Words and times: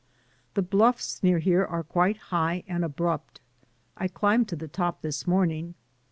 The 0.55 0.63
bluffs 0.63 1.21
near 1.21 1.37
here 1.37 1.63
are 1.63 1.83
quite 1.83 2.17
high 2.33 2.63
and 2.67 2.83
abrupt. 2.83 3.39
I 3.95 4.07
climbed 4.07 4.47
to 4.47 4.55
the 4.55 4.67
top 4.67 5.03
this 5.03 5.27
morning. 5.27 5.75